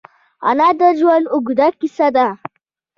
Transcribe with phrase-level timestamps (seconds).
[0.49, 2.27] انا د ژوند اوږده کیسه ده